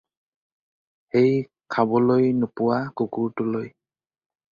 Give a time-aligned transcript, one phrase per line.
[1.11, 1.35] সেই
[1.75, 3.69] খাবলৈ নোপোৱা কুকুৰটোলৈ?